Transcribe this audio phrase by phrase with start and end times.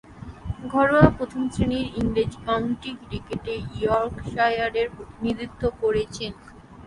[0.67, 6.31] ঘরোয়া প্রথম-শ্রেণীর ইংরেজ কাউন্টি ক্রিকেটে ইয়র্কশায়ারের প্রতিনিধিত্ব করেছেন।